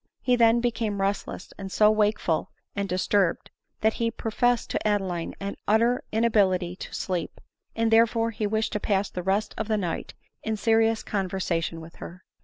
[0.23, 3.51] He then became restless, and so wakeful and dis turbed,
[3.81, 7.39] that he professed to Adeline an utter inability to sleep,
[7.75, 11.97] and therefore he wished to pass the rest of the night in serious conversation with
[11.97, 12.23] her.